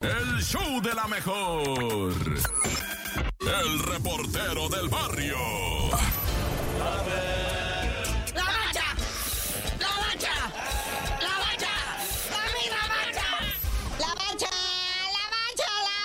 [0.00, 2.12] El show de la mejor.
[3.40, 5.38] El reportero del barrio.
[8.34, 8.94] ¡La bacha!
[9.80, 10.34] ¡La bacha!
[11.18, 11.72] ¡La bacha!
[12.30, 13.28] ¡Dame la bacha!
[13.98, 14.50] La bacha,
[15.16, 15.98] la bacha, la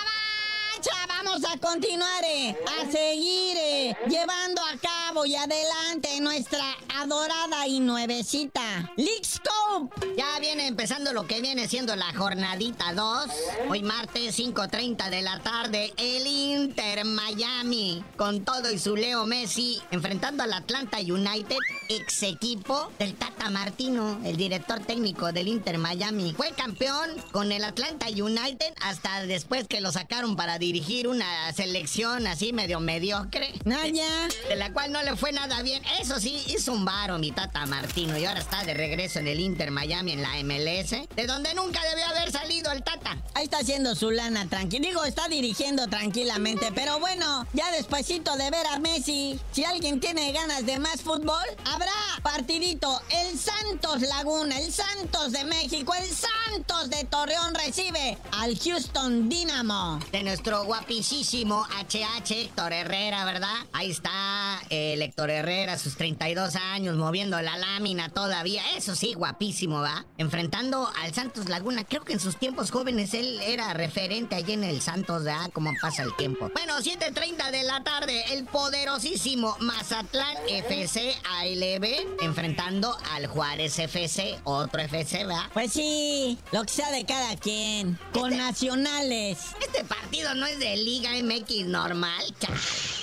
[0.78, 0.96] bacha.
[1.08, 4.78] Vamos a continuar, eh, a seguir eh, llevando a
[5.12, 6.64] cabo y adelante nuestra
[7.00, 10.14] adorada y nuevecita League Scope.
[10.16, 13.26] Ya viene empezando lo que viene siendo la jornadita 2.
[13.68, 19.82] Hoy martes 5.30 de la tarde, el Inter Miami, con todo y su Leo Messi,
[19.90, 26.32] enfrentando al Atlanta United, ex equipo del Tata Martino, el director técnico del Inter Miami.
[26.36, 32.26] Fue campeón con el Atlanta United hasta después que lo sacaron para dirigir una selección
[32.26, 33.52] así medio mediocre.
[33.64, 34.28] Naya.
[34.48, 35.82] De la cual no le fue nada bien.
[36.00, 39.40] Eso sí, hizo un varo mi Tata Martino y ahora está de regreso en el
[39.40, 43.16] Inter Miami en la MLS, de donde nunca debió haber salido el Tata.
[43.34, 44.86] Ahí está haciendo su lana tranquilo.
[44.86, 46.70] Digo, está dirigiendo tranquilamente.
[46.74, 51.44] Pero bueno, ya despuesito de ver a Messi, si alguien tiene ganas de más fútbol,
[51.64, 53.00] habrá partidito.
[53.10, 59.98] El Santos Laguna, el Santos de México, el Santos de Torreón recibe al Houston Dynamo.
[60.10, 63.54] De nuestro guapísimo HH Héctor Herrera, ¿verdad?
[63.72, 64.60] Ahí está
[64.92, 68.62] el Héctor Herrera, sus 32 años, moviendo la lámina todavía.
[68.76, 70.04] Eso sí, guapísimo, ¿va?
[70.18, 71.84] Enfrentando al Santos Laguna.
[71.84, 75.50] Creo que en sus tiempos jóvenes él era referente allí en el Santos, ¿verdad?
[75.52, 76.50] Cómo pasa el tiempo.
[76.54, 84.80] Bueno, 7.30 de la tarde, el poderosísimo Mazatlán FC ALB enfrentando al Juárez FC, otro
[84.82, 85.50] FC, ¿verdad?
[85.52, 87.98] Pues sí, lo que sea de cada quien.
[88.12, 89.38] Con nacionales.
[89.60, 92.22] Este partido no es de Liga MX normal.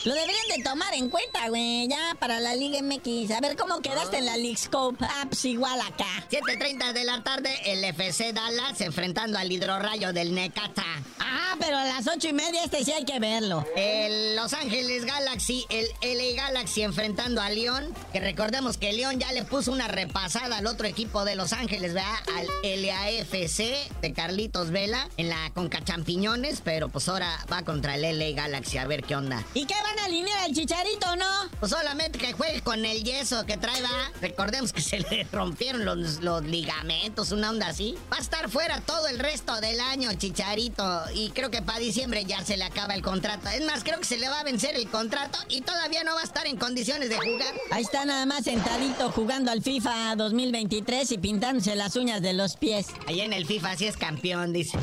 [0.06, 3.32] Lo deberían de tomar en cuenta, güey, ya para la Liga MX.
[3.32, 5.04] A ver cómo quedaste en la League Scope.
[5.04, 6.06] Ah, pues igual acá.
[6.32, 10.86] 7.30 de la tarde, el FC Dallas enfrentando al hidrorrayo del Necaxa.
[11.32, 13.66] Ah, pero a las ocho y media este sí hay que verlo.
[13.76, 17.94] El Los Ángeles Galaxy, el LA Galaxy enfrentando a León.
[18.12, 21.94] Que recordemos que León ya le puso una repasada al otro equipo de Los Ángeles,
[21.94, 22.16] ¿verdad?
[22.38, 22.48] Al
[22.82, 26.62] LAFC de Carlitos Vela en la Conca Champiñones.
[26.64, 29.46] Pero pues ahora va contra el LA Galaxy a ver qué onda.
[29.54, 31.26] ¿Y qué van a alinear al chicharito, no?
[31.60, 34.12] Pues solamente que juegue con el yeso que trae, va.
[34.22, 37.96] Recordemos que se le rompieron los, los ligamentos, una onda así.
[38.12, 41.04] Va a estar fuera todo el resto del año, chicharito.
[41.20, 43.50] Y creo que para diciembre ya se le acaba el contrato.
[43.50, 46.22] Es más, creo que se le va a vencer el contrato y todavía no va
[46.22, 47.54] a estar en condiciones de jugar.
[47.72, 52.56] Ahí está nada más sentadito jugando al FIFA 2023 y pintándose las uñas de los
[52.56, 52.88] pies.
[53.06, 54.78] Ahí en el FIFA sí es campeón, dice.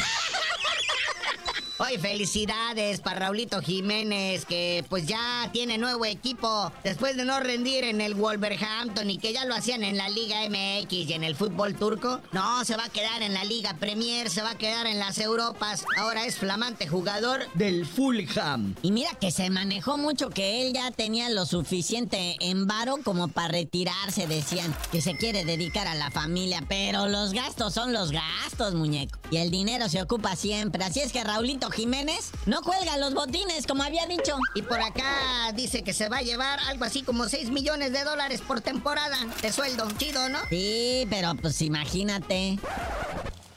[1.87, 7.85] Hoy felicidades para Raulito Jiménez, que pues ya tiene nuevo equipo después de no rendir
[7.85, 11.37] en el Wolverhampton y que ya lo hacían en la Liga MX y en el
[11.37, 12.21] fútbol turco.
[12.33, 15.19] No, se va a quedar en la Liga Premier, se va a quedar en las
[15.19, 15.85] Europas.
[15.97, 18.75] Ahora es flamante jugador del Fulham.
[18.83, 23.29] Y mira que se manejó mucho que él ya tenía lo suficiente en varo como
[23.29, 28.11] para retirarse, decían que se quiere dedicar a la familia, pero los gastos son los
[28.11, 29.21] gastos, muñeco.
[29.31, 33.66] Y el dinero se ocupa siempre, así es que Raulito Jiménez no cuelga los botines,
[33.66, 34.37] como había dicho.
[34.54, 38.03] Y por acá dice que se va a llevar algo así como 6 millones de
[38.03, 39.87] dólares por temporada de sueldo.
[39.98, 40.38] Chido, ¿no?
[40.48, 42.59] Sí, pero pues imagínate.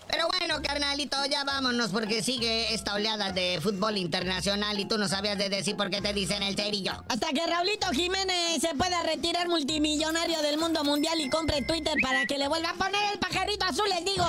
[0.09, 5.07] Pero bueno, carnalito, ya vámonos porque sigue esta oleada de fútbol internacional y tú no
[5.07, 6.91] sabías de decir por qué te dicen el cerillo.
[7.07, 12.25] Hasta que Raulito Jiménez se pueda retirar multimillonario del mundo mundial y compre Twitter para
[12.25, 14.25] que le vuelva a poner el pajarito azul, les digo.